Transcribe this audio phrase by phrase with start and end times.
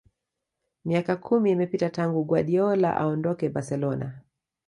[0.85, 4.21] Miaka kumi imepita tangu Guardiola aondoke Barcelona